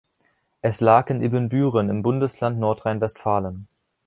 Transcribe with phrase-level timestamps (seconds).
[0.63, 3.67] Es lag in Ibbenbüren im Bundesland Nordrhein-Westfalen.